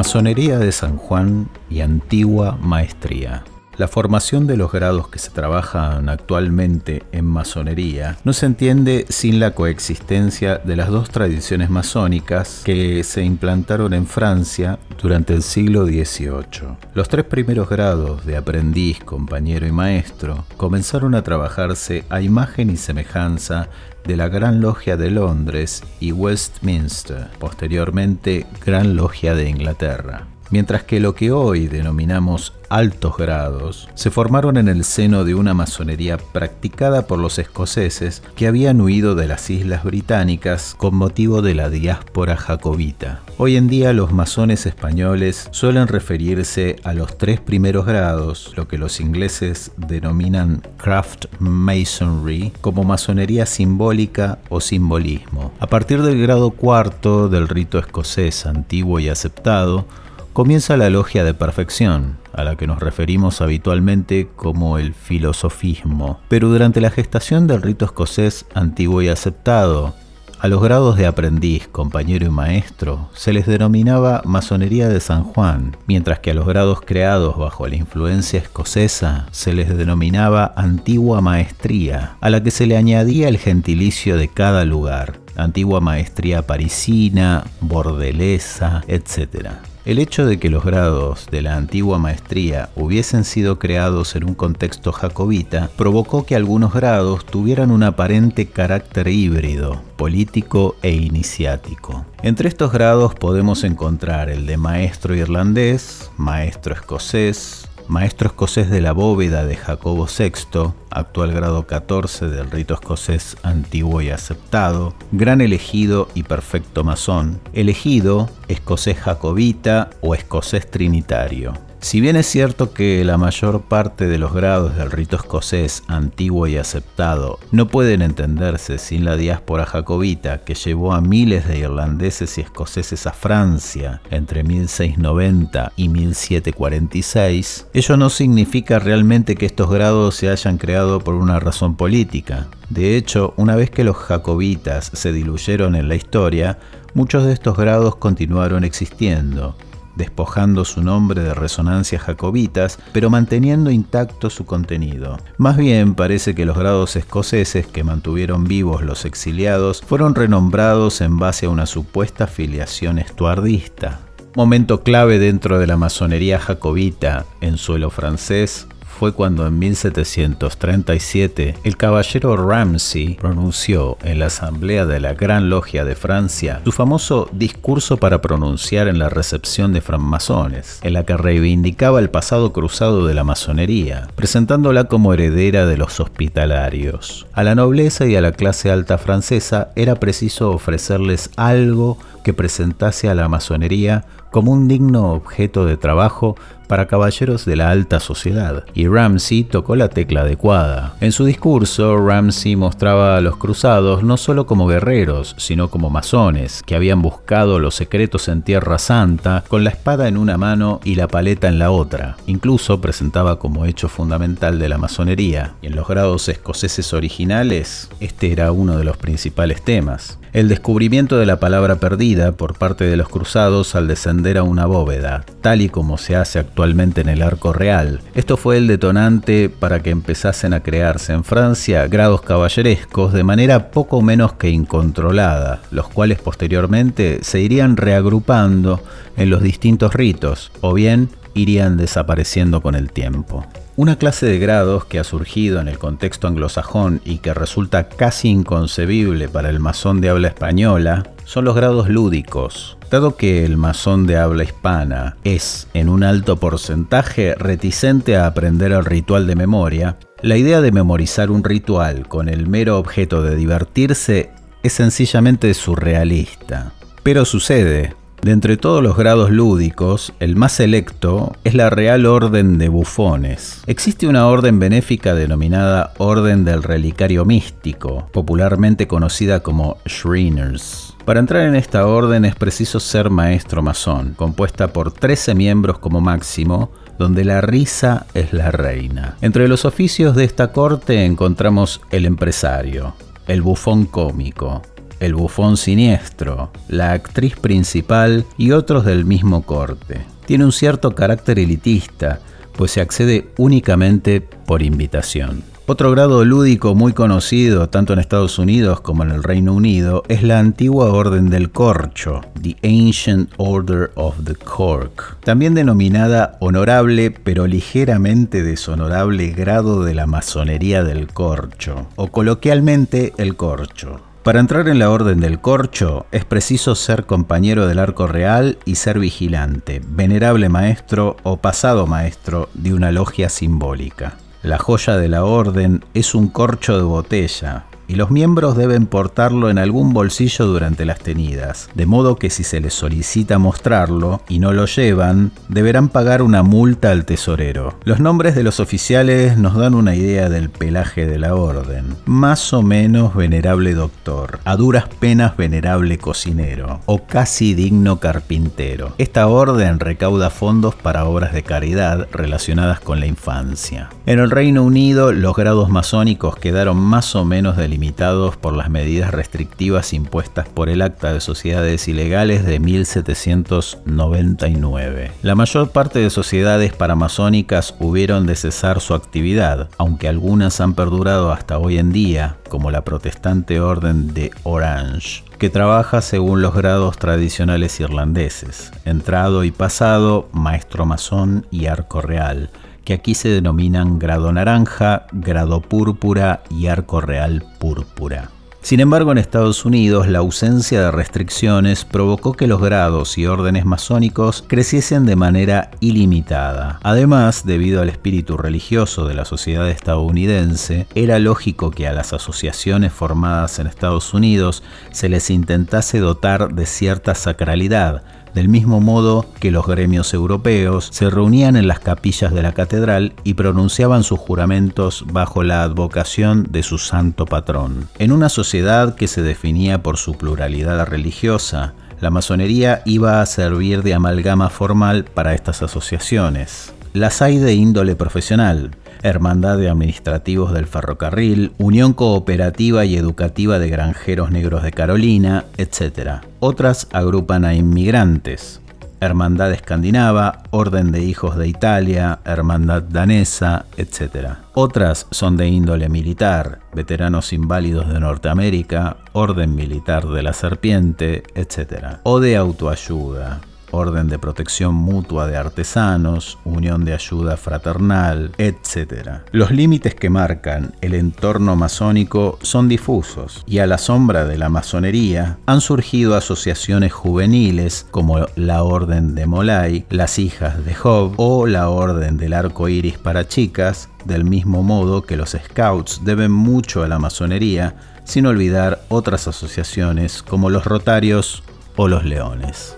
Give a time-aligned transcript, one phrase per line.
[0.00, 3.44] Masonería de San Juan y Antigua Maestría.
[3.80, 9.40] La formación de los grados que se trabajan actualmente en masonería no se entiende sin
[9.40, 15.86] la coexistencia de las dos tradiciones masónicas que se implantaron en Francia durante el siglo
[15.86, 16.76] XVIII.
[16.92, 22.76] Los tres primeros grados de aprendiz, compañero y maestro comenzaron a trabajarse a imagen y
[22.76, 23.70] semejanza
[24.04, 31.00] de la Gran Logia de Londres y Westminster, posteriormente Gran Logia de Inglaterra mientras que
[31.00, 37.06] lo que hoy denominamos altos grados se formaron en el seno de una masonería practicada
[37.06, 42.36] por los escoceses que habían huido de las islas británicas con motivo de la diáspora
[42.36, 43.20] jacobita.
[43.38, 48.78] Hoy en día los masones españoles suelen referirse a los tres primeros grados, lo que
[48.78, 55.52] los ingleses denominan craft masonry, como masonería simbólica o simbolismo.
[55.58, 59.86] A partir del grado cuarto del rito escocés antiguo y aceptado,
[60.32, 66.20] comienza la logia de perfección, a la que nos referimos habitualmente como el filosofismo.
[66.28, 69.94] Pero durante la gestación del rito escocés antiguo y aceptado,
[70.40, 75.76] a los grados de aprendiz, compañero y maestro se les denominaba masonería de San Juan,
[75.86, 82.16] mientras que a los grados creados bajo la influencia escocesa se les denominaba antigua maestría,
[82.22, 88.82] a la que se le añadía el gentilicio de cada lugar, antigua maestría parisina, bordelesa,
[88.88, 89.50] etc.
[89.86, 94.34] El hecho de que los grados de la antigua maestría hubiesen sido creados en un
[94.34, 102.04] contexto jacobita provocó que algunos grados tuvieran un aparente carácter híbrido, político e iniciático.
[102.22, 108.92] Entre estos grados podemos encontrar el de maestro irlandés, maestro escocés, maestro escocés de la
[108.92, 116.08] bóveda de Jacobo VI, actual grado 14 del rito escocés antiguo y aceptado, gran elegido
[116.14, 121.69] y perfecto masón, elegido, escocés jacobita o escocés trinitario.
[121.82, 126.46] Si bien es cierto que la mayor parte de los grados del rito escocés antiguo
[126.46, 132.36] y aceptado no pueden entenderse sin la diáspora jacobita que llevó a miles de irlandeses
[132.36, 140.16] y escoceses a Francia entre 1690 y 1746, ello no significa realmente que estos grados
[140.16, 142.48] se hayan creado por una razón política.
[142.68, 146.58] De hecho, una vez que los jacobitas se diluyeron en la historia,
[146.92, 149.56] muchos de estos grados continuaron existiendo
[149.96, 155.18] despojando su nombre de resonancias jacobitas, pero manteniendo intacto su contenido.
[155.38, 161.18] Más bien parece que los grados escoceses que mantuvieron vivos los exiliados fueron renombrados en
[161.18, 164.00] base a una supuesta filiación estuardista.
[164.36, 168.66] Momento clave dentro de la masonería jacobita en suelo francés
[169.00, 175.86] fue cuando en 1737 el caballero Ramsay pronunció en la Asamblea de la Gran Logia
[175.86, 181.16] de Francia su famoso discurso para pronunciar en la recepción de francmasones, en la que
[181.16, 187.26] reivindicaba el pasado cruzado de la masonería, presentándola como heredera de los hospitalarios.
[187.32, 193.08] A la nobleza y a la clase alta francesa era preciso ofrecerles algo que presentase
[193.08, 196.36] a la masonería como un digno objeto de trabajo
[196.70, 200.94] para caballeros de la alta sociedad, y Ramsey tocó la tecla adecuada.
[201.00, 206.62] En su discurso, Ramsey mostraba a los cruzados no solo como guerreros, sino como masones,
[206.64, 210.94] que habían buscado los secretos en Tierra Santa con la espada en una mano y
[210.94, 212.16] la paleta en la otra.
[212.28, 218.30] Incluso presentaba como hecho fundamental de la masonería, y en los grados escoceses originales, este
[218.30, 222.96] era uno de los principales temas el descubrimiento de la palabra perdida por parte de
[222.96, 227.22] los cruzados al descender a una bóveda, tal y como se hace actualmente en el
[227.22, 228.00] arco real.
[228.14, 233.70] Esto fue el detonante para que empezasen a crearse en Francia grados caballerescos de manera
[233.70, 238.82] poco menos que incontrolada, los cuales posteriormente se irían reagrupando
[239.16, 243.46] en los distintos ritos, o bien irían desapareciendo con el tiempo.
[243.76, 248.28] Una clase de grados que ha surgido en el contexto anglosajón y que resulta casi
[248.28, 252.76] inconcebible para el masón de habla española son los grados lúdicos.
[252.90, 258.72] Dado que el masón de habla hispana es, en un alto porcentaje, reticente a aprender
[258.72, 263.36] el ritual de memoria, la idea de memorizar un ritual con el mero objeto de
[263.36, 264.30] divertirse
[264.62, 266.72] es sencillamente surrealista.
[267.02, 272.58] Pero sucede, de entre todos los grados lúdicos, el más selecto es la Real Orden
[272.58, 273.62] de Bufones.
[273.66, 280.96] Existe una orden benéfica denominada Orden del Relicario Místico, popularmente conocida como Shriners.
[281.04, 286.00] Para entrar en esta orden es preciso ser maestro masón, compuesta por 13 miembros como
[286.00, 289.16] máximo, donde la risa es la reina.
[289.22, 292.94] Entre los oficios de esta corte encontramos el empresario,
[293.26, 294.60] el bufón cómico,
[295.00, 300.02] el bufón siniestro, la actriz principal y otros del mismo corte.
[300.26, 302.20] Tiene un cierto carácter elitista,
[302.56, 305.42] pues se accede únicamente por invitación.
[305.70, 310.24] Otro grado lúdico muy conocido tanto en Estados Unidos como en el Reino Unido es
[310.24, 317.46] la antigua Orden del Corcho, The Ancient Order of the Cork, también denominada honorable pero
[317.46, 324.09] ligeramente deshonorable grado de la masonería del corcho, o coloquialmente el corcho.
[324.22, 328.74] Para entrar en la Orden del Corcho es preciso ser compañero del arco real y
[328.74, 334.18] ser vigilante, venerable maestro o pasado maestro de una logia simbólica.
[334.42, 339.50] La joya de la orden es un corcho de botella, y los miembros deben portarlo
[339.50, 344.38] en algún bolsillo durante las tenidas, de modo que si se les solicita mostrarlo y
[344.38, 347.74] no lo llevan, deberán pagar una multa al tesorero.
[347.82, 351.96] Los nombres de los oficiales nos dan una idea del pelaje de la orden.
[352.04, 358.94] Más o menos venerable doctor, a duras penas venerable cocinero, o casi digno carpintero.
[358.98, 363.90] Esta orden recauda fondos para obras de caridad relacionadas con la infancia.
[364.06, 368.68] En el Reino Unido, los grados masónicos quedaron más o menos delimitados limitados por las
[368.68, 375.12] medidas restrictivas impuestas por el Acta de Sociedades Ilegales de 1799.
[375.22, 381.32] La mayor parte de sociedades paramasónicas hubieron de cesar su actividad, aunque algunas han perdurado
[381.32, 386.98] hasta hoy en día, como la protestante Orden de Orange que trabaja según los grados
[386.98, 392.50] tradicionales irlandeses, entrado y pasado, maestro masón y arco real,
[392.84, 398.30] que aquí se denominan grado naranja, grado púrpura y arco real púrpura.
[398.62, 403.64] Sin embargo, en Estados Unidos, la ausencia de restricciones provocó que los grados y órdenes
[403.64, 406.78] masónicos creciesen de manera ilimitada.
[406.82, 412.92] Además, debido al espíritu religioso de la sociedad estadounidense, era lógico que a las asociaciones
[412.92, 418.02] formadas en Estados Unidos se les intentase dotar de cierta sacralidad,
[418.34, 423.14] del mismo modo que los gremios europeos se reunían en las capillas de la catedral
[423.24, 427.88] y pronunciaban sus juramentos bajo la advocación de su santo patrón.
[427.98, 433.82] En una sociedad que se definía por su pluralidad religiosa, la masonería iba a servir
[433.82, 436.72] de amalgama formal para estas asociaciones.
[436.92, 438.72] Las hay de índole profesional,
[439.04, 446.22] Hermandad de Administrativos del Ferrocarril, Unión Cooperativa y Educativa de Granjeros Negros de Carolina, etc.
[446.40, 448.60] Otras agrupan a inmigrantes,
[449.00, 454.34] Hermandad Escandinava, Orden de Hijos de Italia, Hermandad Danesa, etc.
[454.54, 461.98] Otras son de índole militar, Veteranos Inválidos de Norteamérica, Orden Militar de la Serpiente, etc.
[462.02, 463.40] O de autoayuda,
[463.72, 469.22] Orden de Protección Mutua de Artesanos, Unión de Ayuda Fraternal, etc.
[469.32, 474.48] Los límites que marcan el entorno masónico son difusos y a la sombra de la
[474.48, 481.46] masonería han surgido asociaciones juveniles como la Orden de Molay, las Hijas de Job o
[481.46, 486.82] la Orden del Arco Iris para chicas, del mismo modo que los Scouts deben mucho
[486.82, 487.74] a la masonería,
[488.04, 491.42] sin olvidar otras asociaciones como los Rotarios
[491.76, 492.76] o los Leones.